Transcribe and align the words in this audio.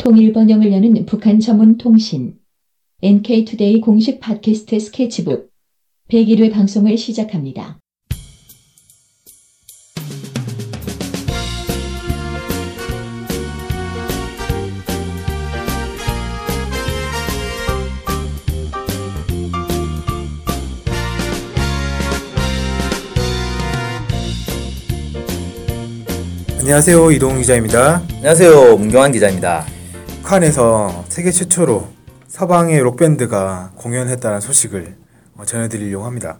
통일 0.00 0.32
번영을 0.32 0.72
여는 0.72 1.04
북한 1.04 1.40
전문 1.40 1.76
통신 1.76 2.38
NK투데이 3.02 3.82
공식 3.82 4.18
팟캐스트 4.18 4.80
스케치북 4.80 5.50
101회 6.08 6.50
방송을 6.50 6.96
시작합니다. 6.96 7.78
안녕하세요 26.60 27.10
이동 27.10 27.36
기자입니다. 27.36 28.02
안녕하세요. 28.16 28.78
문경환 28.78 29.12
기자입니다. 29.12 29.79
북한에서 30.30 31.06
세계 31.08 31.32
최초로 31.32 31.88
서방의 32.28 32.78
록밴드가 32.80 33.72
공연했다는 33.74 34.38
소식을 34.38 34.94
어, 35.36 35.44
전해드리려고 35.44 36.04
합니다. 36.04 36.38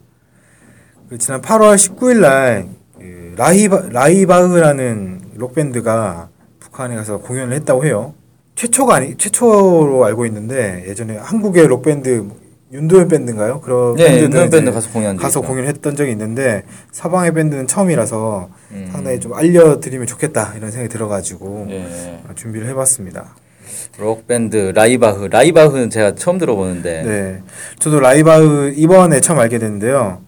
그 1.08 1.18
지난 1.18 1.42
8월 1.42 1.74
19일 1.74 2.20
날그 2.20 3.34
라이바, 3.36 3.88
라이바흐라는 3.90 5.32
록밴드가 5.34 6.28
북한에 6.60 6.94
가서 6.94 7.18
공연을 7.18 7.52
했다고 7.56 7.84
해요. 7.84 8.14
최초가 8.54 8.94
아니 8.94 9.16
최초로 9.16 10.04
알고 10.04 10.24
있는데 10.26 10.84
예전에 10.86 11.16
한국의 11.16 11.66
록밴드 11.66 12.28
윤도현 12.72 13.08
밴드인가요? 13.08 13.60
그런 13.60 13.96
네, 13.96 14.22
윤도현 14.22 14.50
밴드 14.50 14.70
가서 14.70 14.88
적이 14.92 15.16
가서. 15.16 15.40
공연했던 15.40 15.96
적이 15.96 16.12
있는데 16.12 16.62
서방의 16.92 17.34
밴드는 17.34 17.66
처음이라서 17.66 18.50
음. 18.70 18.88
상당히 18.92 19.18
좀 19.18 19.34
알려드리면 19.34 20.06
좋겠다 20.06 20.54
이런 20.56 20.70
생각이 20.70 20.92
들어가지고 20.92 21.66
예. 21.70 22.22
어, 22.28 22.34
준비를 22.36 22.68
해봤습니다. 22.68 23.34
록 24.00 24.26
밴드 24.26 24.72
라이바흐. 24.74 25.28
라이바흐는 25.28 25.90
제가 25.90 26.14
처음 26.14 26.38
들어보는데. 26.38 27.02
네, 27.04 27.42
저도 27.78 28.00
라이바흐 28.00 28.72
이번에 28.74 29.20
처음 29.20 29.38
알게 29.38 29.58
됐는데요. 29.58 30.22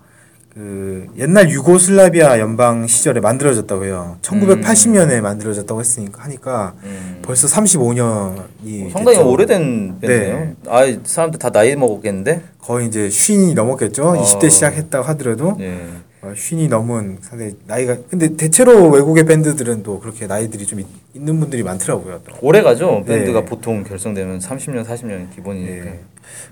그 0.55 1.07
옛날 1.17 1.49
유고슬라비아 1.49 2.39
연방 2.39 2.87
시절에 2.87 3.21
만들어졌다고 3.21 3.87
해요. 3.87 4.19
1980년에 4.21 5.23
만들어졌다고 5.23 5.81
했으니까 5.81 6.23
하니까 6.25 6.75
음. 6.85 7.21
벌써 7.23 7.47
35년이 7.47 8.93
상당히 8.93 9.17
됐죠. 9.17 9.31
오래된 9.31 10.01
밴드네요. 10.03 10.39
네. 10.39 10.55
아, 10.69 10.83
사람들 11.05 11.39
다 11.39 11.49
나이 11.49 11.75
먹었겠는데? 11.75 12.43
거의 12.61 12.87
이제 12.87 13.09
쉰이 13.09 13.55
넘었겠죠. 13.55 14.03
어. 14.07 14.23
20대 14.23 14.51
시작했다고 14.51 15.05
하더라도 15.09 15.57
예. 15.61 15.81
어, 16.23 16.33
쉰이 16.37 16.69
넘은 16.69 17.19
상당히 17.21 17.57
나이가 17.67 17.97
근데 18.09 18.37
대체로 18.37 18.89
외국의 18.91 19.25
밴드들은 19.25 19.83
또 19.83 19.99
그렇게 19.99 20.29
나이들이 20.29 20.67
좀 20.67 20.79
있, 20.79 20.87
는 21.15 21.41
분들이 21.41 21.63
많더라고요. 21.65 22.21
또. 22.27 22.35
오래 22.41 22.63
가죠. 22.63 23.03
밴드가 23.05 23.41
네. 23.41 23.45
보통 23.45 23.83
결성되면 23.85 24.39
30년, 24.39 24.85
40년 24.87 25.35
기본이니까. 25.35 25.85
네. 25.85 26.01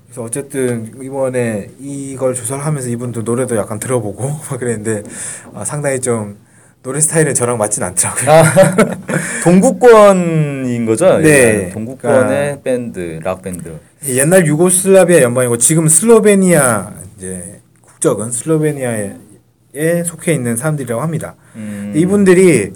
그래서 0.04 0.22
어쨌든 0.24 0.92
이번에 1.00 1.70
이걸 1.78 2.34
조사를 2.34 2.62
하면서 2.66 2.88
이분도 2.88 3.22
노래도 3.22 3.56
약간 3.56 3.78
들어보고 3.78 4.22
막 4.50 4.58
그랬는데 4.58 5.02
아, 5.54 5.64
상당히 5.64 6.00
좀 6.00 6.36
노래 6.82 7.00
스타일은 7.00 7.32
저랑 7.34 7.56
맞진 7.58 7.82
않더라고요. 7.84 8.30
아, 8.30 8.42
동구권인 9.44 10.84
거죠? 10.84 11.18
네. 11.18 11.70
동구권의 11.70 11.98
그러니까- 12.26 12.62
밴드, 12.62 13.20
락 13.22 13.42
밴드. 13.42 13.78
옛날 14.08 14.46
유고슬라비아 14.46 15.22
연방이고 15.22 15.58
지금 15.58 15.86
슬로베니아 15.88 16.92
이제 17.16 17.60
국적은 17.82 18.30
슬로베니아 18.32 19.29
에 19.74 20.02
속해 20.02 20.32
있는 20.32 20.56
사람들이라고 20.56 21.00
합니다. 21.00 21.34
음. 21.54 21.92
이분들이 21.94 22.72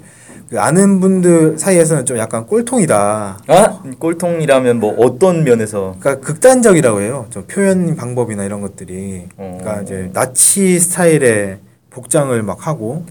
그 0.49 0.59
아는 0.59 0.99
분들 0.99 1.57
사이에서는 1.57 2.05
좀 2.05 2.17
약간 2.17 2.45
꼴통이다. 2.45 3.39
아, 3.47 3.81
꼴통이라면 3.99 4.79
뭐 4.79 4.95
어떤 4.99 5.43
면에서? 5.43 5.95
그러니까 5.99 6.25
극단적이라고 6.25 7.01
해요. 7.01 7.25
좀 7.31 7.45
표현 7.47 7.95
방법이나 7.95 8.45
이런 8.45 8.61
것들이. 8.61 9.27
어. 9.37 9.57
그러니까 9.59 9.81
이제 9.81 10.09
나치 10.13 10.79
스타일의 10.79 11.57
복장을 11.89 12.41
막 12.43 12.67
하고 12.67 13.05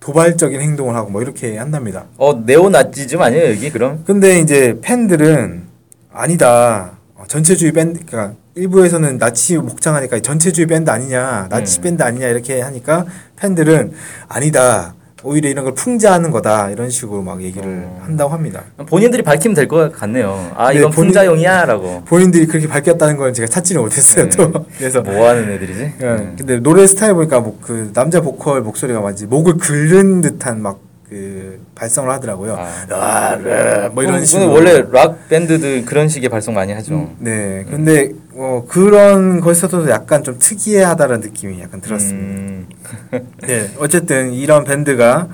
도발적인 0.00 0.60
행동을 0.60 0.94
하고 0.94 1.10
뭐 1.10 1.22
이렇게 1.22 1.56
한답니다. 1.58 2.06
어, 2.16 2.42
네오나치즘 2.44 3.20
아니에요, 3.20 3.50
여기 3.50 3.70
그럼? 3.70 4.02
근데 4.06 4.40
이제 4.40 4.78
팬들은 4.80 5.64
아니다. 6.10 6.98
어, 7.14 7.24
전체주의 7.28 7.72
밴드, 7.72 8.00
그러니까 8.06 8.34
일부에서는 8.54 9.18
나치 9.18 9.56
복장하니까 9.58 10.20
전체주의 10.20 10.66
밴드 10.66 10.90
아니냐, 10.90 11.46
나치 11.50 11.80
음. 11.80 11.82
밴드 11.82 12.02
아니냐 12.02 12.26
이렇게 12.28 12.60
하니까 12.60 13.06
팬들은 13.36 13.92
아니다. 14.28 14.94
오히려 15.22 15.50
이런 15.50 15.64
걸 15.66 15.74
풍자하는 15.74 16.30
거다 16.30 16.70
이런 16.70 16.88
식으로 16.88 17.20
막 17.20 17.42
얘기를 17.42 17.82
어. 17.86 18.00
한다고 18.02 18.32
합니다. 18.32 18.62
본인들이 18.86 19.22
밝히면 19.22 19.54
될 19.54 19.68
것 19.68 19.92
같네요. 19.92 20.50
아, 20.56 20.72
네, 20.72 20.78
이건 20.78 20.90
본인- 20.92 21.08
풍자용이야라고. 21.12 22.04
본인들이 22.06 22.46
그렇게 22.46 22.66
밝혔다는 22.66 23.18
걸 23.18 23.34
제가 23.34 23.46
찾지는 23.46 23.82
못했어요. 23.82 24.30
네. 24.30 24.36
또 24.36 24.50
그래서 24.78 25.02
뭐 25.02 25.28
하는 25.28 25.50
애들이지? 25.50 25.80
예, 26.00 26.04
네. 26.06 26.34
근데 26.38 26.58
노래 26.60 26.86
스타일 26.86 27.12
보니까 27.12 27.40
뭐 27.40 27.58
그 27.60 27.90
남자 27.92 28.22
보컬 28.22 28.62
목소리가 28.62 29.00
마치 29.02 29.26
목을 29.26 29.58
긁는 29.58 30.22
듯한 30.22 30.62
막 30.62 30.80
그 31.10 31.60
발성을 31.74 32.08
하더라고요. 32.08 32.54
아. 32.54 32.86
아, 32.94 33.36
네, 33.36 33.88
뭐 33.88 34.04
이런 34.04 34.24
식으로. 34.24 34.52
원래 34.52 34.84
락 34.92 35.28
밴드들 35.28 35.84
그런 35.84 36.08
식의 36.08 36.28
발성 36.28 36.54
많이 36.54 36.72
하죠. 36.72 37.10
네, 37.18 37.66
근데 37.68 38.12
어, 38.34 38.64
그런 38.68 39.40
것에서도 39.40 39.90
약간 39.90 40.22
좀 40.22 40.38
특이하다는 40.38 41.18
느낌이 41.18 41.60
약간 41.60 41.80
들었습니다. 41.80 42.16
음, 42.28 42.68
네, 43.42 43.70
어쨌든 43.80 44.32
이런 44.32 44.62
밴드가 44.62 45.26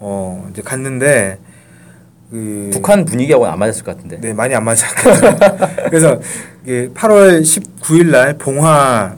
어 0.00 0.48
이제 0.50 0.62
갔는데 0.62 1.38
그 2.32 2.70
북한 2.72 3.04
분위기하고는 3.04 3.52
안 3.52 3.58
맞았을 3.60 3.84
것 3.84 3.94
같은데. 3.96 4.18
네, 4.20 4.32
많이 4.32 4.52
안 4.52 4.64
맞았거든요. 4.64 5.36
그래서 5.90 6.20
이게 6.64 6.88
8월 6.92 7.40
19일 7.40 8.10
날 8.10 8.36
봉화 8.36 9.14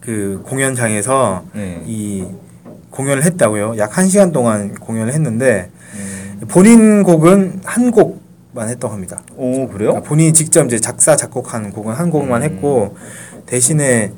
그 0.00 0.40
공연장에서 0.44 1.44
네. 1.54 1.82
이 1.86 2.24
공연을 2.92 3.24
했다고요. 3.24 3.74
약 3.78 3.90
1시간 3.90 4.32
동안 4.32 4.74
공연을 4.74 5.12
했는데 5.12 5.70
음. 5.94 6.40
본인 6.48 7.02
곡은 7.02 7.62
한 7.64 7.90
곡만 7.90 8.68
했다고 8.68 8.92
합니다. 8.92 9.22
오 9.36 9.66
그래요? 9.68 9.90
그러니까 9.90 10.02
본인이 10.02 10.32
직접 10.32 10.64
이제 10.66 10.78
작사 10.78 11.16
작곡한 11.16 11.72
곡은 11.72 11.94
한 11.94 12.10
곡만 12.10 12.42
음. 12.42 12.46
했고 12.46 12.96
대신에 13.46 14.12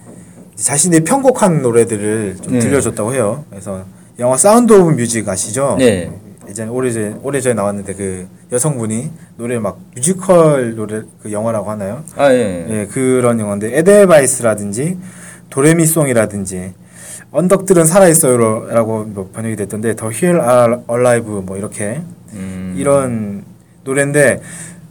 자신의 0.56 1.00
편곡한 1.04 1.62
노래들을 1.62 2.36
좀 2.42 2.52
네. 2.54 2.58
들려줬다고 2.58 3.14
해요. 3.14 3.44
그래서 3.50 3.84
영화 4.18 4.36
Sound 4.36 4.72
of 4.72 4.92
Music 4.92 5.28
아시죠? 5.28 5.76
네. 5.78 6.10
예전에 6.48 6.70
오래전에 6.70 7.16
오래전에 7.22 7.54
나왔는데 7.54 7.94
그 7.94 8.26
여성분이 8.52 9.10
노래 9.36 9.58
막 9.58 9.80
뮤지컬 9.94 10.74
노래 10.74 11.02
그 11.22 11.32
영화라고 11.32 11.70
하나요? 11.70 12.04
아 12.16 12.30
예. 12.32 12.66
예, 12.68 12.86
그런 12.86 13.40
영화인데 13.40 13.78
에델바이스라든지 13.78 14.98
도레미송이라든지 15.50 16.74
언덕들은 17.38 17.84
살아있어요라고 17.84 19.04
뭐 19.08 19.28
번역이 19.34 19.56
됐던데 19.56 19.96
The 19.96 20.15
Hill 20.15 20.40
Alive 20.86 21.42
뭐 21.44 21.56
이렇게 21.56 22.00
음. 22.32 22.74
이런 22.78 23.42
노래인데 23.82 24.40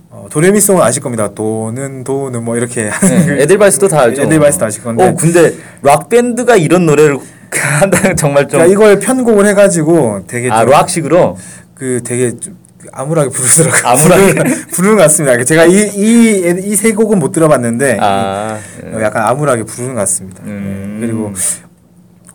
어, 0.10 0.28
도레미송은 0.30 0.82
아실 0.82 1.02
겁니다. 1.02 1.30
도는 1.34 2.04
도는 2.04 2.44
뭐 2.44 2.58
이렇게 2.58 2.90
그 3.00 3.06
네. 3.06 3.44
에델바이스도 3.44 3.88
다 3.88 4.02
알죠. 4.02 4.24
에델바이스도 4.24 4.66
아실 4.66 4.84
건데. 4.84 5.08
어 5.08 5.16
근데 5.16 5.54
락 5.82 6.10
밴드가 6.10 6.58
이런 6.58 6.86
노래를 6.86 7.18
한다는 7.80 8.16
정말 8.18 8.44
좀. 8.50 8.60
그러니까 8.60 8.72
이걸 8.74 9.00
편곡을 9.00 9.46
해가지고 9.48 10.26
되게 10.28 10.52
아좀 10.52 10.70
락식으로. 10.70 11.38
그 11.76 12.02
되게 12.04 12.38
좀 12.38 12.58
암울하게 12.92 13.30
부르더라고요. 13.30 13.90
암울하게? 13.90 14.34
부르는- 14.70 14.96
것 14.98 15.04
같습니다. 15.04 15.42
제가 15.46 15.66
이 15.66 15.72
이 15.96 16.72
이 16.72 16.76
세 16.76 16.92
곡은 16.92 17.20
못 17.20 17.32
들어봤는데 17.32 17.98
아. 18.02 18.60
어, 18.84 19.00
약간 19.02 19.24
암울하게 19.28 19.64
부르는 19.64 19.94
것 19.96 20.02
같습니다. 20.02 20.44
음. 20.44 20.98
네, 21.00 21.08
그리고 21.08 21.32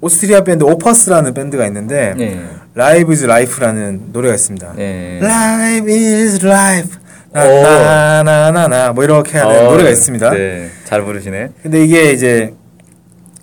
오스트리아 0.00 0.42
밴드 0.44 0.64
오퍼스라는 0.64 1.34
밴드가 1.34 1.66
있는데 1.66 2.14
네. 2.16 2.40
Live 2.76 3.12
is 3.12 3.24
Life라는 3.24 4.12
노래가 4.12 4.34
있습니다. 4.34 4.74
네. 4.76 5.20
Life 5.22 5.92
is 5.92 6.44
Life 6.44 6.98
오. 7.34 7.38
나나나나나 7.38 8.92
뭐 8.92 9.04
이렇게 9.04 9.38
하는 9.38 9.66
어, 9.66 9.70
노래가 9.70 9.90
있습니다. 9.90 10.30
네. 10.30 10.70
잘 10.84 11.02
부르시네. 11.02 11.50
근데 11.62 11.84
이게 11.84 12.12
이제 12.12 12.54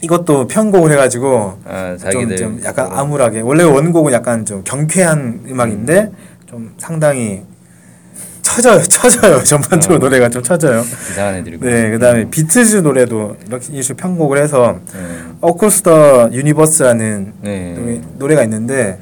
이것도 0.02 0.48
편곡을 0.48 0.92
해가지고 0.92 1.60
아 1.66 1.98
좀. 2.12 2.36
좀 2.36 2.62
약간 2.64 2.90
암울하게 2.92 3.42
원래 3.42 3.64
원곡은 3.64 4.14
약간 4.14 4.46
좀 4.46 4.64
경쾌한 4.64 5.46
음악인데 5.50 6.12
좀 6.50 6.74
상당히 6.78 7.44
처져요, 8.56 8.82
처져요. 8.84 9.44
전반적으로 9.44 9.98
어. 9.98 10.00
노래가 10.00 10.30
좀 10.30 10.42
처져요. 10.42 10.82
이상한 11.12 11.36
애들이고. 11.36 11.66
네, 11.66 11.92
그다음에 11.92 12.30
비트즈 12.30 12.78
노래도 12.78 13.36
이렇게 13.48 13.68
이런 13.70 13.82
식으로 13.82 13.98
편곡을 13.98 14.38
해서 14.42 14.80
네. 14.94 15.00
Across 15.42 16.00
the 16.00 16.30
Universe라는 16.32 17.34
네. 17.42 17.74
노래, 17.74 18.02
노래가 18.18 18.44
있는데 18.44 19.00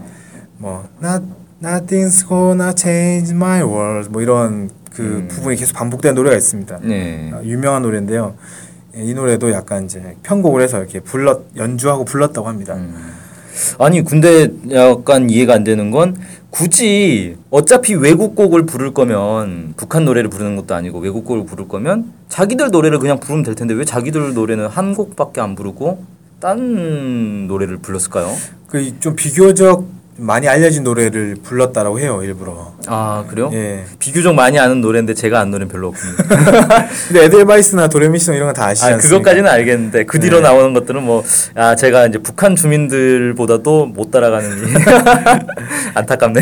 뭐 0.57 0.87
Not, 1.03 1.25
Nothing's 1.61 2.27
gonna 2.27 2.73
change 2.75 3.31
my 3.35 3.61
world 3.61 4.09
뭐 4.09 4.21
이런 4.21 4.71
그 4.91 5.01
음. 5.01 5.27
부분이 5.29 5.55
계속 5.55 5.75
반복되는 5.75 6.15
노래가 6.15 6.35
있습니다. 6.35 6.79
네. 6.81 7.31
아, 7.33 7.41
유명한 7.43 7.83
노래인데요. 7.83 8.35
예, 8.97 9.03
이 9.03 9.13
노래도 9.13 9.51
약간 9.51 9.85
이제 9.85 10.15
편곡을 10.23 10.61
해서 10.61 10.79
이렇게 10.79 10.99
불렀 10.99 11.41
연주하고 11.55 12.05
불렀다고 12.05 12.47
합니다. 12.47 12.73
음. 12.75 13.13
아니 13.77 14.03
근데 14.03 14.49
약간 14.71 15.29
이해가 15.29 15.53
안 15.53 15.63
되는 15.63 15.91
건 15.91 16.15
굳이 16.53 17.35
어차피 17.49 17.95
외국 17.95 18.35
곡을 18.35 18.67
부를 18.67 18.93
거면 18.93 19.73
북한 19.75 20.05
노래를 20.05 20.29
부르는 20.29 20.55
것도 20.55 20.75
아니고 20.75 20.99
외국 20.99 21.25
곡을 21.25 21.47
부를 21.47 21.67
거면 21.67 22.13
자기들 22.29 22.69
노래를 22.69 22.99
그냥 22.99 23.19
부르면 23.19 23.43
될 23.43 23.55
텐데 23.55 23.73
왜 23.73 23.83
자기들 23.83 24.35
노래는 24.35 24.67
한 24.67 24.93
곡밖에 24.93 25.41
안 25.41 25.55
부르고 25.55 26.03
딴 26.39 27.47
노래를 27.47 27.77
불렀을까요? 27.79 28.27
그 28.67 28.93
좀 28.99 29.15
비교적 29.15 29.87
많이 30.17 30.47
알려진 30.47 30.83
노래를 30.83 31.37
불렀다라고 31.43 31.99
해요 31.99 32.21
일부러. 32.23 32.73
아 32.85 33.23
그래요? 33.29 33.49
예. 33.53 33.83
비교적 33.97 34.35
많이 34.35 34.59
아는 34.59 34.79
노래인데 34.81 35.13
제가 35.15 35.39
아는 35.39 35.51
노래는 35.51 35.71
별로 35.71 35.87
없습니다. 35.87 36.23
근데 37.07 37.23
에델바이스나 37.25 37.87
도레미송 37.87 38.35
이런 38.35 38.47
건 38.47 38.59
다 38.59 38.65
아시지 38.67 38.85
아 38.85 38.93
않습니까? 38.93 39.17
그것까지는 39.17 39.49
알겠는데 39.49 40.05
그 40.05 40.19
뒤로 40.19 40.37
네. 40.37 40.43
나오는 40.43 40.73
것들은 40.73 41.01
뭐 41.03 41.23
아 41.55 41.75
제가 41.75 42.07
이제 42.07 42.17
북한 42.19 42.55
주민들보다도 42.55 43.87
못 43.87 44.11
따라가는 44.11 44.49
안타깝네. 45.95 46.41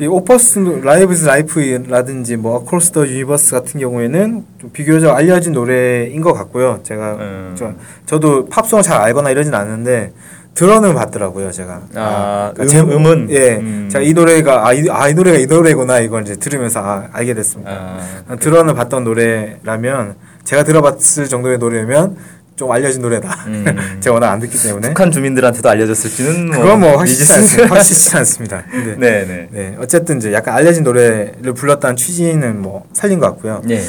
이 0.00 0.06
오퍼스 0.06 0.80
Live 0.82 1.11
Is 1.11 1.26
Life라든지 1.26 2.36
뭐 2.36 2.56
Across 2.56 2.92
the 2.92 3.06
Universe 3.06 3.52
같은 3.52 3.80
경우에는 3.80 4.44
좀 4.60 4.70
비교적 4.72 5.14
알려진 5.16 5.52
노래인 5.52 6.20
것 6.22 6.32
같고요. 6.32 6.80
제가 6.82 7.14
음. 7.14 7.54
저, 7.56 7.72
저도 8.06 8.46
팝송을 8.46 8.82
잘 8.82 9.00
알거나 9.00 9.30
이러진 9.30 9.54
않는데 9.54 10.12
들어는 10.54 10.94
봤더라고요, 10.94 11.50
제가. 11.50 11.80
아, 11.94 12.52
음, 12.58 12.66
제목- 12.66 12.92
음은? 12.94 13.28
예. 13.30 13.56
음. 13.56 13.88
제가 13.90 14.04
이 14.04 14.12
노래가 14.12 14.66
아 14.66 14.72
이, 14.72 14.86
아, 14.90 15.08
이 15.08 15.14
노래가 15.14 15.38
이 15.38 15.46
노래구나 15.46 16.00
이걸 16.00 16.22
이제 16.22 16.36
들으면서 16.36 16.80
아, 16.80 17.08
알게 17.12 17.32
됐습니다. 17.34 17.98
아, 18.28 18.36
들어는 18.36 18.74
봤던 18.74 19.04
노래라면 19.04 20.16
제가 20.44 20.64
들어봤을 20.64 21.28
정도의 21.28 21.56
노래면 21.58 22.16
좀 22.54 22.70
알려진 22.70 23.00
노래다. 23.00 23.44
음. 23.46 23.64
제가 24.00 24.12
워낙 24.14 24.30
안 24.30 24.40
듣기 24.40 24.58
때문에. 24.62 24.88
북한 24.88 25.10
주민들한테도 25.10 25.68
알려졌을지는 25.70 26.48
뭐 26.48 26.58
그건 26.58 26.80
뭐 26.80 26.96
확실치. 26.98 27.32
않습니다. 27.32 27.68
확실치 27.74 28.16
않습니다. 28.18 28.62
근데 28.70 28.96
네네. 28.96 29.48
네, 29.50 29.76
어쨌든 29.80 30.18
이제 30.18 30.34
약간 30.34 30.54
알려진 30.54 30.84
노래를 30.84 31.54
불렀다는 31.54 31.96
취지는 31.96 32.60
뭐 32.60 32.84
살린 32.92 33.18
것 33.20 33.26
같고요. 33.28 33.62
예. 33.70 33.80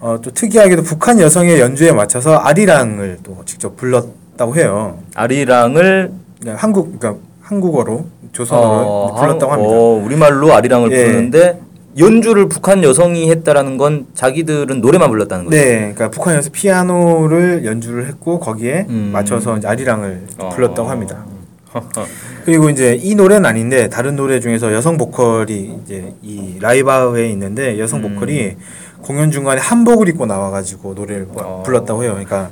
어, 0.00 0.18
또 0.22 0.30
특이하게도 0.32 0.82
북한 0.82 1.18
여성의 1.18 1.58
연주에 1.60 1.92
맞춰서 1.92 2.36
아리랑을 2.36 3.20
또 3.22 3.42
직접 3.46 3.74
불렀 3.78 4.04
다고 4.36 4.56
해요. 4.56 4.98
아리랑을 5.14 6.10
그냥 6.40 6.56
한국, 6.58 6.98
그러니까 6.98 7.22
한국어로 7.42 8.06
조선어로 8.32 9.14
불렀다고 9.16 9.52
한- 9.52 9.58
합니다. 9.60 9.76
어, 9.76 10.02
우리말로 10.04 10.52
아리랑을 10.52 10.90
예. 10.92 11.04
부르는데 11.04 11.60
연주를 11.98 12.48
북한 12.48 12.82
여성이 12.82 13.30
했다라는 13.30 13.76
건 13.76 14.06
자기들은 14.14 14.80
노래만 14.80 15.08
불렀다는 15.10 15.44
거죠. 15.44 15.56
네, 15.56 15.92
그러니까 15.94 16.10
북한에서 16.10 16.50
피아노를 16.50 17.64
연주를 17.64 18.08
했고 18.08 18.40
거기에 18.40 18.86
음. 18.88 19.10
맞춰서 19.12 19.58
아리랑을 19.64 20.26
어. 20.38 20.48
불렀다고 20.48 20.88
합니다. 20.88 21.24
그리고 22.44 22.70
이제 22.70 22.98
이 23.00 23.14
노래는 23.14 23.46
아닌데 23.46 23.88
다른 23.88 24.16
노래 24.16 24.40
중에서 24.40 24.72
여성 24.72 24.96
보컬이 24.96 25.78
이제 25.84 26.12
이 26.22 26.56
라이바흐에 26.60 27.28
있는데 27.30 27.78
여성 27.78 28.02
음. 28.04 28.14
보컬이 28.14 28.56
공연 29.02 29.30
중간에 29.30 29.60
한복을 29.60 30.08
입고 30.08 30.26
나와가지고 30.26 30.94
노래를 30.94 31.26
부- 31.26 31.40
어. 31.40 31.62
불렀다고 31.64 32.02
해요. 32.02 32.12
그러니까 32.12 32.50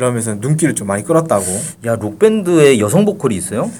그러면서 0.00 0.34
눈길을 0.34 0.74
좀 0.74 0.86
많이 0.88 1.04
끌었다고. 1.04 1.44
야, 1.84 1.94
록밴드에 1.96 2.78
여성 2.78 3.04
보컬이 3.04 3.36
있어요? 3.36 3.70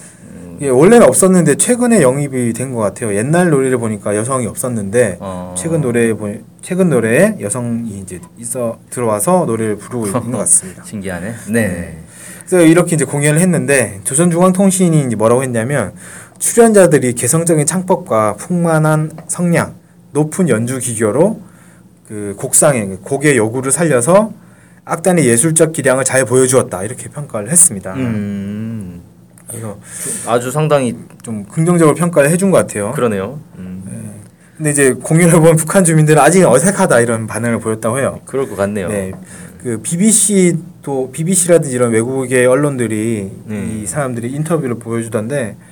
예, 0.60 0.68
원래는 0.68 1.08
없었는데 1.08 1.54
최근에 1.54 2.02
영입이 2.02 2.52
된 2.52 2.74
것 2.74 2.80
같아요. 2.80 3.16
옛날 3.16 3.48
노래를 3.48 3.78
보니까 3.78 4.14
여성이 4.14 4.46
없었는데 4.46 5.16
어. 5.20 5.54
최근 5.56 5.80
노래 5.80 6.12
보 6.12 6.30
최근 6.60 6.90
노래에 6.90 7.36
여성이 7.40 7.98
이제 8.00 8.20
있어 8.38 8.78
들어와서 8.90 9.46
노래를 9.46 9.76
부르고 9.76 10.06
있는 10.08 10.30
것 10.32 10.38
같습니다. 10.38 10.84
신기하네. 10.86 11.34
네. 11.48 11.98
그래서 12.46 12.66
이렇게 12.66 12.94
이제 12.96 13.06
공연을 13.06 13.40
했는데 13.40 14.00
조선중앙통신이 14.04 15.06
이제 15.06 15.16
뭐라고 15.16 15.42
했냐면 15.42 15.94
출연자들이 16.38 17.14
개성적인 17.14 17.64
창법과 17.64 18.34
풍만한 18.34 19.12
성량, 19.28 19.72
높은 20.12 20.50
연주 20.50 20.78
기교로 20.78 21.40
그 22.06 22.34
곡상의 22.36 22.98
곡의 23.02 23.38
요구를 23.38 23.72
살려서 23.72 24.32
악단의 24.90 25.24
예술적 25.24 25.72
기량을 25.72 26.04
잘 26.04 26.24
보여주었다 26.24 26.82
이렇게 26.82 27.08
평가를 27.08 27.48
했습니다. 27.50 27.94
음. 27.94 29.00
그래서 29.46 29.78
아주 30.26 30.50
상당히 30.50 30.96
좀 31.22 31.44
긍정적으로 31.44 31.94
평가를 31.94 32.28
해준 32.30 32.50
것 32.50 32.58
같아요. 32.58 32.92
그러네요. 32.92 33.40
음. 33.56 33.70
근데 34.56 34.70
이제 34.72 34.92
공연을 34.92 35.40
본 35.40 35.56
북한 35.56 35.84
주민들은 35.84 36.20
아직 36.20 36.44
어색하다 36.44 37.00
이런 37.00 37.26
반응을 37.26 37.60
보였다고 37.60 37.98
해요. 37.98 38.20
그럴 38.26 38.48
것 38.48 38.56
같네요. 38.56 38.88
네. 38.88 39.12
그 39.62 39.80
BBC도 39.80 41.12
BBC라든지 41.12 41.74
이런 41.74 41.92
외국의 41.92 42.46
언론들이 42.46 43.30
네. 43.46 43.80
이 43.82 43.86
사람들이 43.86 44.30
인터뷰를 44.32 44.78
보여주던데 44.78 45.56
어, 45.56 45.69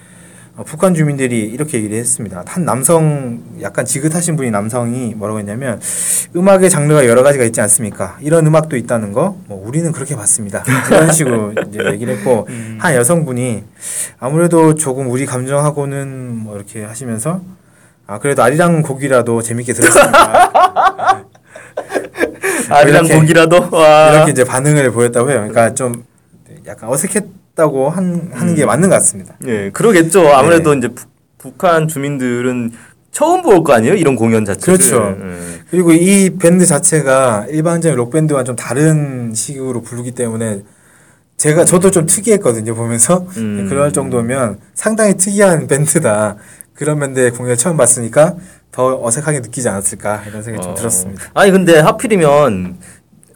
북한 0.64 0.94
주민들이 0.94 1.40
이렇게 1.42 1.78
얘기를 1.78 1.96
했습니다. 1.98 2.42
한 2.46 2.64
남성 2.64 3.42
약간 3.62 3.84
지긋하신 3.84 4.36
분이 4.36 4.50
남성이 4.50 5.14
뭐라고 5.14 5.38
했냐면 5.38 5.80
음악의 6.34 6.68
장르가 6.68 7.06
여러 7.06 7.22
가지가 7.22 7.44
있지 7.44 7.60
않습니까? 7.60 8.16
이런 8.20 8.46
음악도 8.46 8.76
있다는 8.76 9.12
거, 9.12 9.36
뭐 9.46 9.62
우리는 9.64 9.92
그렇게 9.92 10.16
봤습니다. 10.16 10.64
이런 10.90 11.12
식으로 11.12 11.52
이제 11.68 11.78
얘기를 11.92 12.16
했고 12.16 12.46
음. 12.48 12.78
한 12.80 12.94
여성분이 12.94 13.64
아무래도 14.18 14.74
조금 14.74 15.10
우리 15.10 15.26
감정하고는 15.26 16.36
뭐 16.36 16.56
이렇게 16.56 16.84
하시면서 16.84 17.40
아 18.06 18.18
그래도 18.18 18.42
아리랑 18.42 18.82
곡이라도 18.82 19.42
재밌게 19.42 19.72
들었습니다. 19.74 21.24
아리랑 22.70 23.06
곡이라도 23.06 23.68
와. 23.70 24.12
이렇게 24.12 24.32
이제 24.32 24.44
반응을 24.44 24.90
보였다고 24.90 25.30
해요. 25.30 25.38
그러니까 25.38 25.74
좀 25.74 26.04
약간 26.66 26.90
어색했 26.90 27.37
다고 27.58 27.90
한, 27.90 28.30
하는 28.32 28.52
음. 28.52 28.54
게 28.54 28.64
맞는 28.64 28.88
것 28.88 28.94
같습니다. 28.94 29.34
예, 29.46 29.70
그러겠죠. 29.70 30.28
아무래도 30.28 30.72
이제 30.74 30.86
북- 30.88 31.10
북한 31.38 31.88
주민들은 31.88 32.70
처음 33.10 33.42
볼 33.42 33.64
거 33.64 33.72
아니에요? 33.72 33.94
이런 33.94 34.14
공연 34.14 34.44
자체를. 34.44 34.78
그렇죠. 34.78 35.16
예. 35.20 35.60
그리고 35.70 35.90
이 35.90 36.30
밴드 36.38 36.64
자체가 36.64 37.46
일반적인 37.48 37.96
록 37.96 38.12
밴드와 38.12 38.44
좀 38.44 38.54
다른 38.54 39.32
식으로 39.34 39.82
부르기 39.82 40.12
때문에 40.12 40.62
제가 41.36 41.64
저도 41.64 41.90
좀 41.90 42.06
특이했거든요 42.06 42.74
보면서 42.76 43.26
음. 43.36 43.66
그럴 43.68 43.92
정도면 43.92 44.58
상당히 44.74 45.16
특이한 45.16 45.66
밴드다 45.66 46.36
그런 46.74 47.00
밴드의 47.00 47.32
공연을 47.32 47.56
처음 47.56 47.76
봤으니까 47.76 48.36
더 48.70 49.02
어색하게 49.04 49.40
느끼지 49.40 49.68
않았을까 49.68 50.22
이런 50.28 50.42
생각이 50.44 50.62
좀 50.62 50.72
어. 50.72 50.74
들었습니다. 50.76 51.22
아니 51.34 51.50
근데 51.50 51.78
하필이면 51.80 52.76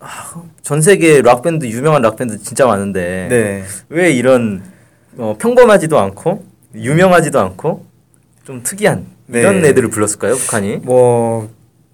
아, 0.00 0.42
전 0.62 0.80
세계 0.80 1.22
락 1.22 1.42
밴드 1.42 1.66
유명한 1.66 2.02
락 2.02 2.16
밴드 2.16 2.40
진짜 2.40 2.66
많은데 2.66 3.26
네. 3.28 3.64
왜 3.88 4.12
이런 4.12 4.62
어, 5.16 5.36
평범하지도 5.38 5.98
않고 5.98 6.44
유명하지도 6.74 7.38
않고 7.38 7.84
좀 8.44 8.62
특이한 8.62 9.06
이런 9.28 9.62
네. 9.62 9.68
애들을 9.68 9.90
불렀을까요, 9.90 10.34
북한이? 10.36 10.76
뭐 10.78 11.50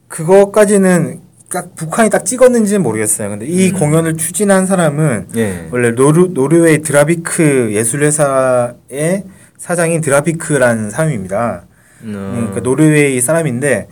그거까지는 0.09 1.20
딱 1.50 1.75
북한이 1.75 2.11
딱 2.11 2.25
찍었는지는 2.25 2.82
모르겠어요. 2.82 3.31
근데 3.31 3.46
이 3.46 3.70
음. 3.70 3.79
공연을 3.79 4.17
추진한 4.17 4.67
사람은 4.67 5.29
예. 5.37 5.69
원래 5.70 5.93
노르, 5.93 6.29
노르웨이 6.31 6.82
드라비크 6.82 7.70
예술회사의 7.72 9.25
사장인 9.56 10.03
드라비크라는 10.03 10.91
사람입니다. 10.91 11.63
음. 12.03 12.32
그러니까 12.37 12.60
노르웨이 12.60 13.20
사람인데 13.20 13.89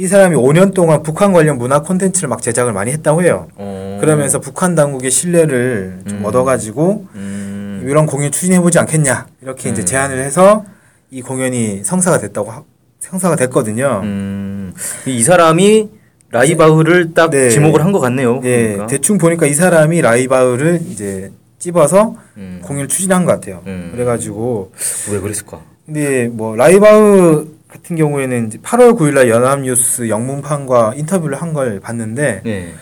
이 0.00 0.06
사람이 0.06 0.36
5년 0.36 0.74
동안 0.74 1.02
북한 1.02 1.32
관련 1.32 1.58
문화 1.58 1.82
콘텐츠를 1.82 2.28
막 2.28 2.40
제작을 2.40 2.72
많이 2.72 2.92
했다고 2.92 3.22
해요. 3.22 3.48
어. 3.56 3.98
그러면서 4.00 4.38
북한 4.38 4.76
당국의 4.76 5.10
신뢰를 5.10 6.00
좀 6.08 6.18
음. 6.18 6.24
얻어가지고 6.24 7.06
음. 7.16 7.82
이런 7.84 8.06
공연 8.06 8.30
추진해보지 8.30 8.78
않겠냐 8.78 9.26
이렇게 9.42 9.70
이제 9.70 9.82
음. 9.82 9.86
제안을 9.86 10.18
해서 10.18 10.64
이 11.10 11.20
공연이 11.20 11.82
성사가 11.82 12.18
됐다고 12.18 12.50
하- 12.50 12.62
성사가 13.00 13.34
됐거든요. 13.36 14.00
음. 14.04 14.72
이 15.06 15.22
사람이 15.22 15.88
라이바흐를 16.30 17.14
딱 17.14 17.30
네. 17.30 17.48
지목을 17.48 17.82
한 17.84 17.90
것 17.90 17.98
같네요. 18.00 18.40
예, 18.44 18.62
그러니까. 18.64 18.86
대충 18.86 19.18
보니까 19.18 19.46
이 19.46 19.54
사람이 19.54 20.00
라이바흐를 20.02 20.80
이제 20.90 21.32
찝어서 21.58 22.14
음. 22.36 22.60
공연을 22.62 22.86
추진한 22.86 23.24
것 23.24 23.32
같아요. 23.32 23.62
음. 23.66 23.90
그래가지고 23.94 24.70
왜 25.10 25.18
그랬을까? 25.18 25.60
근데 25.86 26.28
뭐 26.28 26.54
라이바흐 26.54 27.48
같은 27.68 27.96
경우에는 27.96 28.46
이제 28.48 28.58
8월 28.58 28.96
9일날 28.96 29.28
연합뉴스 29.28 30.08
영문판과 30.08 30.94
인터뷰를 30.96 31.40
한 31.40 31.52
걸 31.52 31.80
봤는데 31.80 32.42
네. 32.44 32.72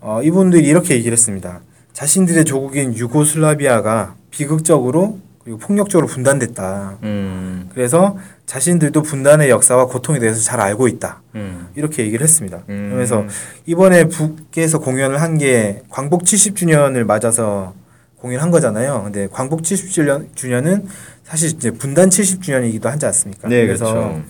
어, 0.00 0.20
이분들이 0.22 0.66
이렇게 0.66 0.94
얘기를 0.94 1.12
했습니다. 1.12 1.60
자신들의 1.92 2.44
조국인 2.44 2.94
유고슬라비아가 2.96 4.14
비극적으로 4.30 5.18
그리고 5.42 5.58
폭력적으로 5.58 6.06
분단됐다. 6.06 6.98
음. 7.02 7.68
그래서 7.74 8.16
자신들도 8.46 9.02
분단의 9.02 9.50
역사와 9.50 9.86
고통에 9.86 10.18
대해서 10.18 10.40
잘 10.42 10.60
알고 10.60 10.88
있다. 10.88 11.22
음. 11.34 11.68
이렇게 11.74 12.02
얘기를 12.04 12.22
했습니다. 12.24 12.62
음. 12.70 12.86
그러면서 12.88 13.24
이번에 13.66 14.04
북에서 14.08 14.78
공연을 14.80 15.20
한 15.20 15.38
게 15.38 15.82
광복 15.90 16.22
70주년을 16.24 17.04
맞아서 17.04 17.74
공연한 18.16 18.50
거잖아요. 18.50 19.02
근데 19.04 19.28
광복 19.30 19.62
70주년은 19.62 20.86
사실 21.24 21.50
이제 21.50 21.70
분단 21.70 22.10
70주년이기도 22.10 22.84
하지 22.84 23.06
않습니까? 23.06 23.48
네, 23.48 23.66
그래서 23.66 23.86
그렇죠. 23.86 24.22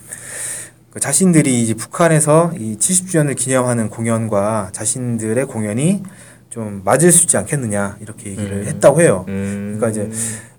그 0.91 0.99
자신들이 0.99 1.61
이제 1.61 1.73
북한에서 1.73 2.53
이 2.57 2.77
70주년을 2.77 3.35
기념하는 3.35 3.89
공연과 3.89 4.69
자신들의 4.71 5.45
공연이 5.45 6.01
좀 6.49 6.81
맞을 6.85 7.11
수 7.11 7.23
있지 7.23 7.35
않겠느냐 7.35 7.97
이렇게 7.99 8.29
얘기를 8.29 8.61
음. 8.61 8.65
했다고 8.65 9.01
해요. 9.01 9.25
음. 9.27 9.75
그러니까 9.77 9.89
이제 9.89 10.09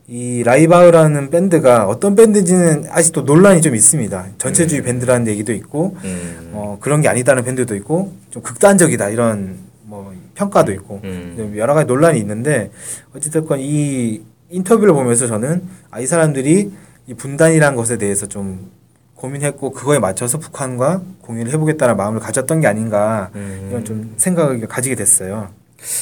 이 0.09 0.43
라이바우라는 0.45 1.31
밴드가 1.31 1.87
어떤 1.87 2.15
밴드인지는 2.15 2.85
아직도 2.91 3.23
논란이 3.23 3.63
좀 3.63 3.75
있습니다. 3.75 4.27
전체주의 4.37 4.83
밴드라는 4.83 5.27
얘기도 5.27 5.55
있고 5.55 5.97
음. 6.05 6.51
어, 6.53 6.77
그런 6.81 7.01
게 7.01 7.09
아니다는 7.09 7.43
밴드도 7.43 7.75
있고 7.77 8.13
좀 8.29 8.43
극단적이다 8.43 9.09
이런 9.09 9.57
뭐 9.85 10.15
평가도 10.35 10.71
있고 10.73 11.01
음. 11.03 11.35
좀 11.37 11.57
여러 11.57 11.73
가지 11.73 11.87
논란이 11.87 12.21
있는데 12.21 12.71
어찌됐건 13.17 13.61
이 13.61 14.21
인터뷰를 14.51 14.93
보면서 14.95 15.27
저는 15.27 15.63
아, 15.91 16.01
이 16.01 16.07
사람들이 16.07 16.71
이 17.09 17.15
분단이라는 17.15 17.77
것에 17.77 17.99
대해서 17.99 18.27
좀 18.27 18.71
고민했고 19.15 19.73
그거에 19.73 19.99
맞춰서 19.99 20.39
북한과 20.39 21.03
공유를 21.23 21.53
해보겠다는 21.53 21.97
마음을 21.97 22.21
가졌던 22.21 22.61
게 22.61 22.67
아닌가 22.67 23.31
음. 23.35 23.69
이런 23.71 23.85
좀 23.85 24.15
생각을 24.17 24.67
가지게 24.67 24.95
됐어요. 24.95 25.49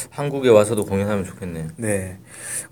한국에 0.09 0.49
와서도 0.49 0.85
공연하면 0.85 1.25
좋겠네. 1.25 1.67
네. 1.77 2.17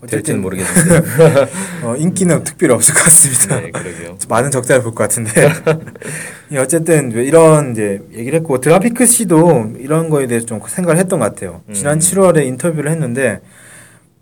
될지는 0.07 0.39
어쨌든 0.39 0.41
모르겠는데. 0.41 1.47
어, 1.83 1.95
인기는 1.97 2.43
특별히 2.43 2.73
없을 2.73 2.93
것 2.93 3.03
같습니다. 3.03 3.59
네, 3.59 3.71
그러게요. 3.71 4.17
많은 4.27 4.51
적자를 4.51 4.81
볼 4.83 4.93
것 4.93 5.03
같은데. 5.03 5.31
예, 6.51 6.57
어쨌든 6.57 7.11
왜 7.11 7.23
이런 7.25 7.71
이제 7.71 8.01
얘기를 8.13 8.39
했고 8.39 8.59
드라피크 8.59 9.05
씨도 9.05 9.73
이런 9.79 10.09
거에 10.09 10.27
대해서 10.27 10.45
좀 10.45 10.59
생각을 10.65 10.97
했던 10.99 11.19
것 11.19 11.25
같아요. 11.25 11.61
지난 11.73 11.95
음. 11.95 11.99
7월에 11.99 12.45
인터뷰를 12.47 12.89
했는데 12.91 13.41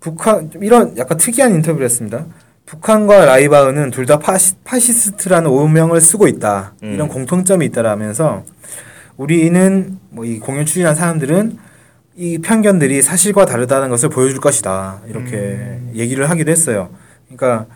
북한 0.02 0.50
좀 0.50 0.64
이런 0.64 0.98
약간 0.98 1.16
특이한 1.16 1.54
인터뷰를 1.54 1.84
했습니다. 1.84 2.26
북한과 2.66 3.24
라이바흐는 3.24 3.90
둘 3.92 4.06
다 4.06 4.18
파시, 4.18 4.54
파시스트라는 4.64 5.48
오명을 5.48 6.00
쓰고 6.00 6.26
있다. 6.26 6.74
음. 6.82 6.92
이런 6.94 7.08
공통점이 7.08 7.64
있다라면서 7.66 8.44
우리는 9.16 9.98
뭐 10.10 10.24
이 10.24 10.38
공연 10.40 10.66
추진한 10.66 10.94
사람들은 10.96 11.56
이 12.16 12.38
편견들이 12.38 13.00
사실과 13.00 13.46
다르다는 13.46 13.88
것을 13.90 14.08
보여줄 14.08 14.40
것이다. 14.40 15.02
이렇게 15.08 15.36
음. 15.36 15.92
얘기를 15.94 16.28
하기도 16.28 16.50
했어요. 16.50 16.90
그러니까 17.28 17.66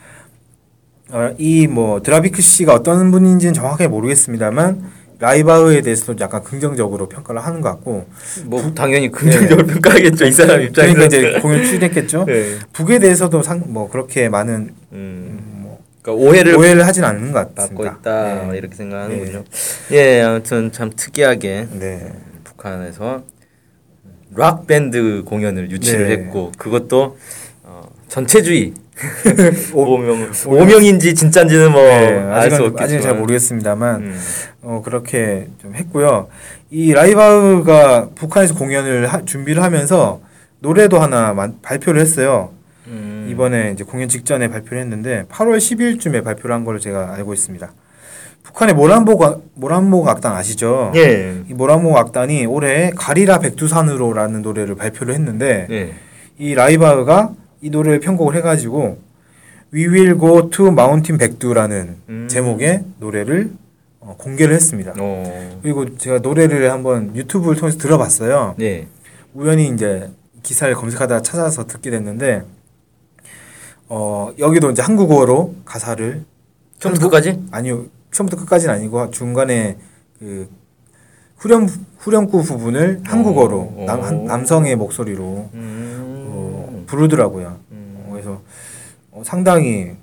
어, 1.11 1.33
이 1.39 1.52
뭐 1.52 2.03
드라비크 2.03 2.43
씨가 2.43 2.75
어떤 2.75 3.13
분인지는 3.13 3.55
정확하게 3.55 3.87
모르겠습니다만 3.87 4.83
라이바흐에 5.19 5.81
대해서도 5.81 6.23
약간 6.23 6.43
긍정적으로 6.43 7.09
평가를 7.09 7.41
하는 7.45 7.61
것 7.61 7.71
같고 7.71 8.07
뭐 8.45 8.75
당연히 8.75 9.11
긍정적으로 9.11 9.67
평가하겠죠. 9.67 10.27
이 10.27 10.33
사람 10.33 10.61
입장에서. 10.63 10.95
그러니까 10.95 11.17
이제 11.17 11.41
공연 11.41 11.63
추진했겠죠. 11.63 12.25
네. 12.27 12.59
북에 12.73 12.99
대해서도 12.99 13.43
상, 13.43 13.63
뭐 13.67 13.89
그렇게 13.89 14.29
많은 14.29 14.75
음. 14.93 15.61
뭐 15.63 15.81
그러니까 16.03 16.27
오해를 16.27 16.57
오해를 16.57 16.87
하진 16.87 17.05
않는 17.05 17.33
것 17.33 17.55
같습니다. 17.55 17.99
있다 18.01 18.51
네. 18.51 18.59
이렇게 18.59 18.75
생각하는 18.75 19.25
네. 19.25 19.43
예, 19.93 20.23
아무튼 20.23 20.71
참 20.71 20.91
특이하게 20.95 21.69
네. 21.73 22.13
북한에서 22.45 23.23
락 24.35 24.67
밴드 24.67 25.23
공연을 25.25 25.71
유치를 25.71 26.09
네. 26.09 26.13
했고 26.13 26.53
그것도 26.59 27.17
어, 27.63 27.89
전체주의 28.09 28.75
오명 29.75 30.31
오명인지 30.47 31.15
진짜인지는 31.15 31.73
뭐 31.73 31.83
네, 31.83 32.07
알수 32.19 32.33
아직은 32.57 32.57
없겠지만 32.67 32.83
아직은 32.85 33.03
잘 33.03 33.15
모르겠습니다만 33.17 34.01
음. 34.01 34.21
어, 34.63 34.83
그렇게 34.85 35.49
좀 35.61 35.75
했고요. 35.75 36.29
이 36.71 36.93
라이바흐가 36.93 38.11
북한에서 38.15 38.55
공연을 38.55 39.07
하- 39.07 39.25
준비를 39.25 39.63
하면서 39.63 40.21
노래도 40.61 40.99
하나 40.99 41.33
만- 41.35 41.57
발표를 41.63 42.01
했어요. 42.01 42.51
음. 42.87 43.27
이번에 43.31 43.73
이제 43.73 43.85
공연 43.85 44.09
직전에 44.09 44.49
발표를 44.49 44.81
했는데 44.83 45.25
8월 45.31 45.59
10일쯤에 45.59 46.25
발표를 46.25 46.55
한 46.55 46.65
걸로 46.65 46.79
제가 46.79 47.15
알고 47.15 47.35
있습니다. 47.35 47.73
북한의 48.45 48.75
모란복 48.75 49.23
악- 49.23 49.41
모란복 49.55 50.09
악단 50.09 50.33
아시죠? 50.33 50.93
예. 50.95 51.43
이 51.51 51.53
모란복 51.53 51.97
악단이 51.97 52.47
올해 52.47 52.93
가리라 52.97 53.39
백두산으로라는 53.41 54.43
노래를 54.43 54.77
발표를 54.77 55.15
했는데 55.15 55.67
예. 55.71 55.93
이 56.39 56.55
라이바흐가 56.55 57.33
이 57.67 57.71
노래를 57.71 57.99
편곡을 57.99 58.37
해가지고 58.37 58.99
We 59.75 59.89
Will 59.89 60.17
Go 60.21 60.51
to 60.51 60.69
Mountain 60.69 61.19
백두라는 61.19 61.97
음. 62.09 62.29
제목의 62.31 62.85
노래를 63.01 63.51
어, 63.99 64.15
공개를 64.17 64.55
했습니다. 64.55 64.95
어. 65.01 65.59
그리고 65.63 65.99
제가 65.99 66.21
노래를 66.21 66.71
한번 66.71 67.17
유튜브를 67.17 67.57
통해서 67.59 67.77
들어봤어요. 67.77 68.55
네. 68.57 68.87
우연히 69.35 69.69
이제 69.69 70.09
기사를 70.45 70.73
검색하다가 70.77 71.23
찾아서 71.23 71.67
듣게 71.67 71.91
됐는데 71.91 72.45
어 73.89 74.31
여기도 74.39 74.71
이제 74.71 74.83
한국어로 74.83 75.57
가사를 75.65 76.25
처음부터 76.79 77.07
끝까지? 77.09 77.43
아니요 77.51 77.87
처음부터 78.13 78.41
끝까지는 78.43 78.75
아니고 78.75 79.11
중간에 79.11 79.77
그 80.21 80.49
후렴 81.37 81.67
후렴구 81.99 82.45
부분을 82.45 83.01
한국어로 83.05 83.59
어. 83.59 83.85
남, 83.89 84.03
한- 84.03 84.25
남성의 84.25 84.77
목소리로 84.77 85.51
음. 85.55 86.26
어, 86.87 86.91
부르더라고요. 86.91 87.59
음. 87.73 88.05
어, 88.07 88.13
그래서 88.13 88.43
어, 89.11 89.23
상당히 89.25 89.97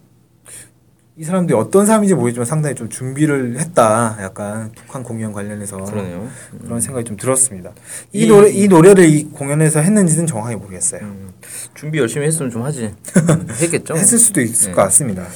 이 1.15 1.23
사람들이 1.23 1.55
어떤 1.57 1.85
사람인지 1.85 2.15
모르겠지만 2.15 2.45
상당히 2.45 2.75
좀 2.75 2.89
준비를 2.89 3.59
했다. 3.59 4.17
약간 4.19 4.71
북한 4.73 5.03
공연 5.03 5.31
관련해서 5.31 5.77
그러네요. 5.77 6.27
그런 6.63 6.81
생각이 6.81 7.05
좀 7.05 7.17
들었습니다. 7.17 7.71
이, 8.11 8.23
이- 8.23 8.27
노래 8.27 8.49
이 8.49 8.67
노래를 8.67 9.05
이 9.05 9.25
공연에서 9.25 9.79
했는지는 9.79 10.25
정확하게 10.25 10.55
모르겠어요. 10.55 11.01
음. 11.03 11.31
준비 11.75 11.99
열심히 11.99 12.25
했으면 12.25 12.49
좀 12.51 12.63
하지. 12.63 12.85
음, 13.29 13.47
했겠죠. 13.61 13.95
했을 13.95 14.17
수도 14.17 14.41
있을 14.41 14.69
네. 14.71 14.75
것 14.75 14.81
같습니다. 14.83 15.27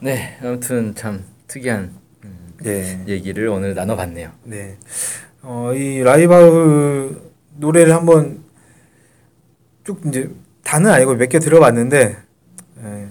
네, 0.00 0.38
아무튼 0.40 0.94
참 0.94 1.24
특이한 1.48 1.90
음, 2.24 2.52
네, 2.62 3.02
얘기를 3.08 3.48
오늘 3.48 3.74
나눠봤네요. 3.74 4.30
네. 4.44 4.76
어, 5.42 5.72
이 5.74 5.98
라이바흐 5.98 7.20
노래를 7.56 7.92
한번 7.92 8.44
쭉 9.82 10.00
이제 10.06 10.30
다는 10.64 10.90
아니고 10.90 11.14
몇 11.14 11.28
개 11.28 11.38
들어봤는데 11.38 12.16
예, 12.84 13.06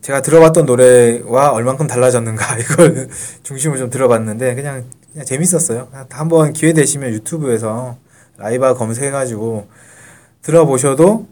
제가 0.00 0.22
들어봤던 0.22 0.66
노래와 0.66 1.50
얼만큼 1.52 1.86
달라졌는가 1.86 2.56
이걸 2.58 3.08
중심으로 3.42 3.78
좀 3.78 3.90
들어봤는데 3.90 4.54
그냥 4.54 4.84
그냥 5.12 5.26
재밌었어요. 5.26 5.88
한번 6.10 6.52
기회 6.52 6.72
되시면 6.72 7.12
유튜브에서 7.12 7.96
라이바흐 8.38 8.76
검색해가지고 8.78 9.68
들어보셔도 10.42 11.26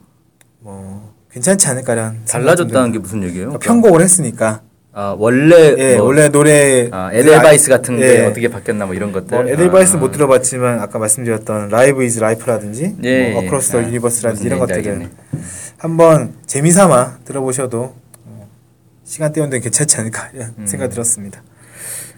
뭐 0.61 1.15
괜찮지 1.31 1.67
않을까라는 1.69 2.25
달라졌다는 2.27 2.93
게 2.93 2.99
무슨 2.99 3.23
얘기예요? 3.23 3.59
편곡을 3.59 4.01
했으니까 4.03 4.63
아 4.93 5.15
원래 5.19 5.75
예 5.79 5.97
뭐, 5.97 6.07
원래 6.07 6.29
노래 6.31 6.89
아, 6.91 7.11
에델바이스 7.13 7.69
같은 7.69 7.99
게 7.99 8.21
예. 8.21 8.25
어떻게 8.25 8.49
바뀌었나 8.49 8.87
뭐 8.87 8.95
이런 8.95 9.13
것들. 9.13 9.43
뭐 9.43 9.49
에델바이스 9.49 9.97
아, 9.97 10.01
못 10.01 10.13
들어봤지만 10.13 10.81
아까 10.81 10.99
말씀드렸던 10.99 11.69
Live 11.69 12.03
Is 12.05 12.21
Life라든지 12.21 12.97
예, 13.05 13.31
뭐 13.31 13.43
예. 13.43 13.47
Across 13.47 13.73
the 13.73 13.79
아, 13.79 13.83
Universe라든지 13.83 14.47
이런 14.47 14.59
것들은 14.59 15.11
한번 15.77 16.35
재미삼아 16.47 17.19
들어보셔도 17.25 17.95
어, 18.25 18.49
시간 19.05 19.33
때우는 19.33 19.51
데 19.51 19.61
괜찮지 19.61 19.99
않을까 19.99 20.31
음. 20.35 20.67
생각 20.67 20.89
들었습니다. 20.89 21.43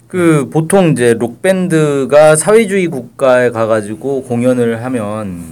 그 0.07 0.49
보통 0.50 0.91
이제 0.91 1.15
록 1.19 1.43
밴드가 1.43 2.37
사회주의 2.37 2.87
국가에 2.87 3.50
가가지고 3.50 4.25
공연을 4.25 4.83
하면 4.85 5.43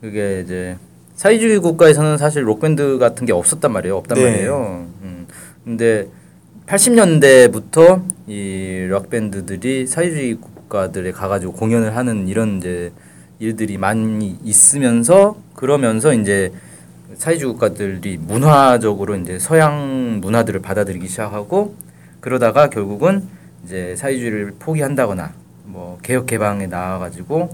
그게 0.00 0.42
이제 0.44 0.76
사회주의 1.14 1.58
국가에서는 1.58 2.16
사실 2.18 2.46
록 2.46 2.60
밴드 2.60 2.98
같은 2.98 3.26
게 3.26 3.32
없었단 3.32 3.72
말이에요. 3.72 3.96
없단 3.96 4.18
네. 4.18 4.24
말이에요. 4.30 4.86
음. 5.02 5.26
근데 5.64 6.08
80년대부터 6.68 8.02
이록 8.26 9.08
밴드들이 9.08 9.86
사회주의 9.86 10.34
국가들에 10.34 11.12
가가지고 11.12 11.54
공연을 11.54 11.96
하는 11.96 12.28
이런 12.28 12.58
이제 12.58 12.92
일들이 13.38 13.78
많이 13.78 14.38
있으면서 14.44 15.38
그러면서 15.54 16.12
이제 16.12 16.52
사회주의 17.16 17.52
국가들이 17.52 18.18
문화적으로 18.18 19.16
이제 19.16 19.38
서양 19.38 20.20
문화들을 20.20 20.60
받아들이기 20.60 21.08
시작하고 21.08 21.74
그러다가 22.20 22.68
결국은 22.68 23.22
이제 23.64 23.96
사회주의를 23.96 24.56
포기한다거나 24.58 25.32
뭐 25.64 25.98
개혁 26.02 26.26
개방에 26.26 26.66
나와가지고 26.66 27.50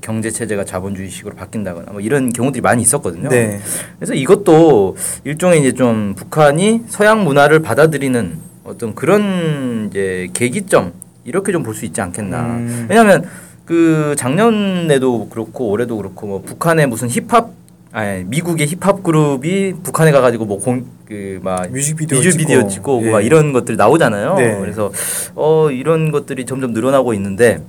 경제 0.00 0.30
체제가 0.30 0.64
자본주의식으로 0.64 1.34
바뀐다거나 1.34 1.92
뭐 1.92 2.00
이런 2.00 2.32
경우들이 2.32 2.60
많이 2.62 2.82
있었거든요. 2.82 3.28
네, 3.28 3.60
그래서 3.98 4.14
이것도 4.14 4.96
일종의 5.24 5.60
이제 5.60 5.72
좀 5.72 6.14
북한이 6.14 6.82
서양 6.88 7.24
문화를 7.24 7.60
받아들이는 7.60 8.38
어떤 8.64 8.94
그런 8.94 9.88
이제 9.90 10.28
계기점 10.34 10.92
이렇게 11.24 11.52
좀 11.52 11.62
볼 11.62 11.74
수 11.74 11.84
있지 11.84 12.00
않겠나. 12.00 12.40
음. 12.40 12.86
왜냐하면 12.88 13.24
그 13.64 14.14
작년에도 14.16 15.28
그렇고 15.28 15.70
올해도 15.70 15.96
그렇고 15.96 16.26
뭐 16.26 16.42
북한의 16.42 16.86
무슨 16.86 17.08
힙합 17.08 17.50
아니 17.92 18.24
미국의 18.24 18.66
힙합 18.68 19.02
그룹이 19.02 19.74
북한에 19.82 20.12
가가지고 20.12 20.46
뭐공그막 20.46 21.70
뮤직비디오 21.70 22.18
뮤직비디오 22.18 22.58
찍고, 22.60 22.68
찍고 22.68 23.06
예. 23.06 23.10
막 23.10 23.20
이런 23.20 23.52
것들 23.52 23.76
나오잖아요. 23.76 24.34
네. 24.36 24.58
그래서 24.58 24.90
어 25.34 25.70
이런 25.70 26.10
것들이 26.10 26.46
점점 26.46 26.72
늘어나고 26.72 27.14
있는데 27.14 27.60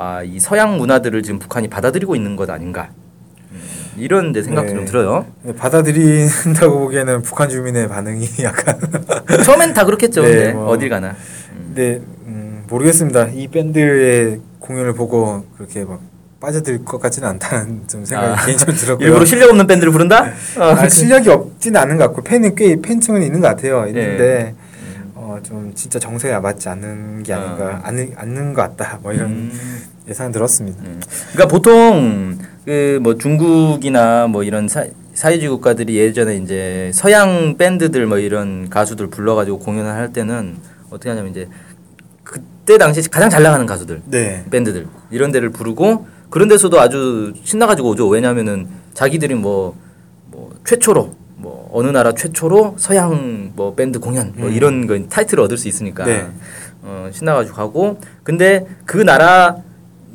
아 0.00 0.22
이 0.24 0.40
서양 0.40 0.78
문화들을 0.78 1.22
지금 1.22 1.38
북한이 1.38 1.68
받아들이고 1.68 2.16
있는 2.16 2.34
것 2.34 2.48
아닌가 2.48 2.88
음, 3.52 3.60
이런 3.98 4.30
이제 4.30 4.42
생각도 4.42 4.70
네. 4.70 4.74
좀 4.76 4.84
들어요. 4.86 5.26
받아들인다고 5.58 6.78
보기에는 6.78 7.20
북한 7.20 7.50
주민의 7.50 7.86
반응이 7.88 8.26
약간 8.42 8.78
처음엔 9.44 9.74
다 9.74 9.84
그렇겠죠. 9.84 10.22
네, 10.22 10.52
뭐. 10.52 10.68
어딜 10.68 10.88
가나. 10.88 11.14
근데 11.52 12.00
음, 12.26 12.64
모르겠습니다. 12.68 13.26
이 13.34 13.48
밴드의 13.48 14.40
공연을 14.60 14.94
보고 14.94 15.44
그렇게 15.58 15.84
막 15.84 16.00
빠져들 16.40 16.82
것 16.86 16.98
같지는 16.98 17.28
않다는 17.28 17.82
좀 17.86 18.02
생각이 18.06 18.40
아, 18.40 18.40
개인적으로 18.46 18.76
들었고요. 18.78 19.06
일부러 19.06 19.24
실력 19.26 19.50
없는 19.50 19.66
밴드를 19.66 19.92
부른다? 19.92 20.32
어. 20.58 20.62
아, 20.62 20.88
실력이 20.88 21.28
없지는 21.28 21.78
않은 21.78 21.98
것 21.98 22.04
같고 22.04 22.22
팬이 22.22 22.54
꽤 22.56 22.80
팬층은 22.80 23.22
있는 23.22 23.40
것 23.42 23.48
같아요. 23.48 23.84
있는데 23.88 24.24
예. 24.24 24.54
어, 24.56 24.59
좀 25.42 25.72
진짜 25.74 25.98
정서에 25.98 26.38
맞지 26.38 26.68
않는 26.68 27.22
게 27.22 27.32
아닌가 27.32 27.80
아. 27.82 27.88
않는, 27.88 28.12
않는 28.16 28.54
것 28.54 28.62
같다. 28.62 28.98
뭐 29.02 29.12
이런 29.12 29.30
음. 29.30 29.80
예상 30.08 30.32
들었습니다. 30.32 30.82
그러니까 31.32 31.46
보통 31.48 32.38
그 32.64 33.00
뭐 33.00 33.16
중국이나 33.16 34.26
뭐 34.26 34.44
이런 34.44 34.68
사, 34.68 34.84
사회주의 35.14 35.50
국가들이 35.50 35.96
예전에 35.96 36.36
이제 36.36 36.90
서양 36.94 37.56
밴드들 37.56 38.06
뭐 38.06 38.18
이런 38.18 38.68
가수들 38.68 39.08
불러가지고 39.08 39.58
공연을 39.58 39.90
할 39.90 40.12
때는 40.12 40.56
어떻게 40.90 41.08
하냐면 41.08 41.30
이제 41.30 41.48
그때 42.22 42.78
당시 42.78 43.08
가장 43.10 43.28
잘 43.28 43.42
나가는 43.42 43.64
가수들 43.66 44.02
네. 44.06 44.44
밴드들 44.50 44.86
이런 45.10 45.32
데를 45.32 45.50
부르고 45.50 46.06
그런 46.28 46.48
데서도 46.48 46.80
아주 46.80 47.32
신나가지고 47.42 47.88
오죠. 47.90 48.06
왜냐하면은 48.08 48.68
자기들이 48.94 49.34
뭐, 49.34 49.76
뭐 50.30 50.54
최초로 50.64 51.14
뭐 51.40 51.68
어느 51.72 51.88
나라 51.88 52.12
최초로 52.12 52.74
서양 52.78 53.52
뭐 53.56 53.74
밴드 53.74 53.98
공연 53.98 54.32
뭐 54.36 54.48
음. 54.48 54.52
이런 54.54 54.86
거 54.86 54.98
타이틀을 55.08 55.42
얻을 55.44 55.56
수 55.56 55.68
있으니까 55.68 56.04
네. 56.04 56.26
어, 56.82 57.08
신나가지고 57.12 57.56
가고 57.56 57.98
근데 58.22 58.66
그 58.84 58.98
나라 58.98 59.56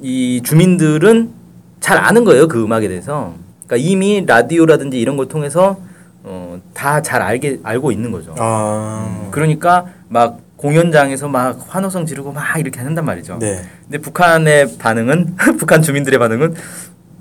이 0.01 0.41
주민들은 0.43 1.31
잘 1.79 1.97
아는 1.97 2.23
거예요 2.23 2.47
그 2.47 2.63
음악에 2.63 2.87
대해서 2.87 3.33
그러니까 3.65 3.89
이미 3.89 4.23
라디오라든지 4.25 4.99
이런 4.99 5.17
걸 5.17 5.27
통해서 5.27 5.77
어, 6.23 6.59
다 6.73 7.01
잘 7.01 7.21
알게 7.21 7.59
알고 7.61 7.91
있는 7.91 8.11
거죠. 8.11 8.33
아. 8.39 9.27
그러니까 9.29 9.85
막 10.07 10.39
공연장에서 10.57 11.27
막 11.27 11.63
환호성 11.67 12.07
지르고 12.07 12.31
막 12.31 12.57
이렇게 12.57 12.79
한단 12.79 13.05
말이죠. 13.05 13.37
네. 13.39 13.61
근데 13.83 13.99
북한의 13.99 14.77
반응은 14.79 15.35
북한 15.59 15.83
주민들의 15.83 16.17
반응은 16.17 16.55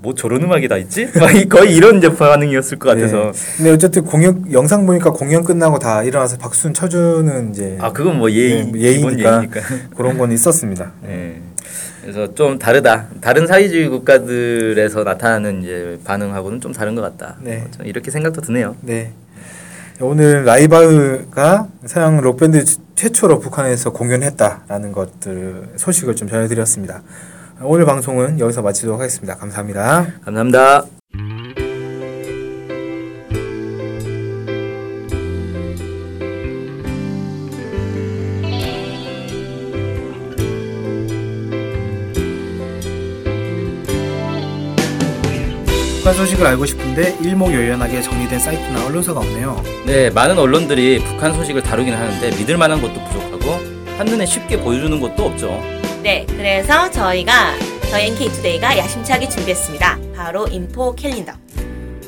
뭐 0.05 0.13
저런 0.13 0.43
음악이 0.43 0.67
다 0.67 0.77
있지? 0.77 1.09
막 1.19 1.31
거의 1.49 1.75
이런 1.75 1.97
이제 1.97 2.13
반응이었을 2.13 2.77
것 2.77 2.89
같아서 2.89 3.31
네. 3.31 3.39
근데 3.57 3.71
어쨌든 3.71 4.05
공연 4.05 4.45
영상 4.53 4.85
보니까 4.85 5.09
공연 5.09 5.43
끝나고 5.43 5.79
다 5.79 6.03
일어나서 6.03 6.37
박수는 6.37 6.75
쳐주는 6.75 7.49
이제 7.49 7.77
아 7.81 7.91
그건 7.91 8.19
뭐 8.19 8.29
예의 8.29 8.71
네, 8.71 8.79
예의니까 8.79 9.31
예의니까. 9.31 9.61
그런 9.97 10.17
건 10.19 10.31
있었습니다. 10.31 10.91
네. 11.01 11.41
그래서 12.03 12.31
좀 12.35 12.59
다르다. 12.59 13.07
다른 13.19 13.47
사회주의 13.47 13.89
국가들에서 13.89 15.03
나타나는 15.03 15.63
이제 15.63 15.99
반응하고는 16.05 16.61
좀 16.61 16.71
다른 16.71 16.93
것 16.93 17.01
같다. 17.01 17.37
네. 17.41 17.65
이렇게 17.83 18.11
생각도 18.11 18.41
드네요. 18.41 18.75
네. 18.81 19.11
오늘 19.99 20.45
라이바흐가 20.45 21.67
서양 21.85 22.21
록밴드 22.21 22.63
최초로 22.93 23.39
북한에서 23.39 23.91
공연했다라는 23.91 24.91
것들 24.91 25.69
소식을 25.77 26.15
좀 26.15 26.27
전해드렸습니다. 26.27 27.01
오늘 27.61 27.85
방송은 27.85 28.39
여기서 28.39 28.61
마치도록 28.61 28.99
하겠습니다. 28.99 29.37
감사합니다. 29.37 30.07
감사합니다. 30.25 30.85
북한 45.97 46.13
소식을 46.13 46.45
알고 46.45 46.65
싶은데 46.65 47.17
일목요연하게 47.23 48.01
정리된 48.01 48.37
사이트나 48.37 48.85
언론사가 48.85 49.21
없네요. 49.21 49.63
네, 49.87 50.09
많은 50.09 50.37
언론들이 50.37 50.99
북한 51.03 51.33
소식을 51.33 51.63
다루긴 51.63 51.95
하는데 51.95 52.29
믿을 52.37 52.57
만한 52.57 52.81
것도 52.81 52.93
부족하고 53.05 53.59
한눈에 53.97 54.25
쉽게 54.25 54.59
보여주는 54.59 54.99
것도 54.99 55.25
없죠. 55.25 55.84
네, 56.05 56.23
그래서 56.29 56.87
저희가 56.91 57.55
저희 57.89 58.09
NK투데이가 58.09 58.77
야심차게 58.77 59.27
준비했습니다. 59.27 59.97
바로 60.15 60.45
인포 60.45 60.93
캘린더. 60.93 61.31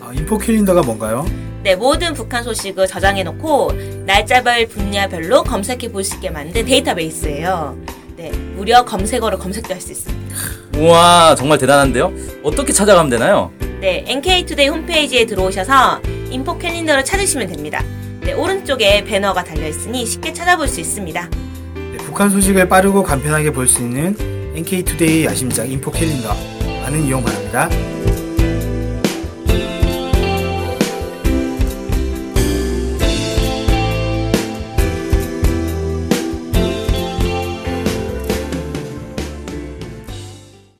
아, 0.01 0.11
인포 0.13 0.37
캘린더가 0.37 0.83
뭔가요? 0.83 1.25
네, 1.63 1.75
모든 1.75 2.13
북한 2.13 2.43
소식을 2.43 2.85
저장해놓고 2.85 3.71
날짜별 4.05 4.67
분야별로 4.67 5.41
검색해 5.41 5.91
볼 5.91 6.03
수 6.03 6.13
있게 6.17 6.29
만든 6.29 6.63
데이터베이스예요. 6.63 7.75
네, 8.17 8.29
무려 8.55 8.85
검색어로 8.85 9.39
검색도 9.39 9.73
할 9.73 9.81
수 9.81 9.91
있습니다. 9.91 10.35
우와, 10.77 11.33
정말 11.33 11.57
대단한데요? 11.57 12.13
어떻게 12.43 12.71
찾아가면 12.73 13.09
되나요? 13.09 13.51
네, 13.81 14.03
NK투데이 14.07 14.67
홈페이지에 14.67 15.25
들어오셔서 15.25 16.01
인포 16.29 16.59
캘린더를 16.59 17.03
찾으시면 17.03 17.47
됩니다. 17.47 17.83
네, 18.21 18.33
오른쪽에 18.33 19.03
배너가 19.05 19.43
달려 19.43 19.67
있으니 19.67 20.05
쉽게 20.05 20.33
찾아볼 20.33 20.67
수 20.67 20.79
있습니다. 20.81 21.31
네, 22.17 22.19
북한 22.19 22.31
소식을 22.31 22.67
빠르고 22.67 23.03
간편하게 23.03 23.51
볼 23.51 23.67
수 23.67 23.83
있는 23.83 24.15
NK투데이 24.55 25.25
야심작 25.25 25.71
인포 25.71 25.91
캘린더 25.91 26.29
많은 26.81 27.03
이용 27.03 27.23
바랍니다. 27.23 27.69